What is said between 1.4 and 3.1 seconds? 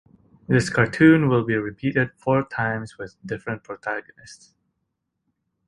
be repeated four times